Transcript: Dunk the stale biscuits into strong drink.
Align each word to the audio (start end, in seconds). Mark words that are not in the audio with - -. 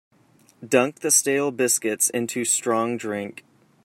Dunk 0.67 1.01
the 1.01 1.11
stale 1.11 1.51
biscuits 1.51 2.09
into 2.09 2.43
strong 2.43 2.97
drink. 2.97 3.45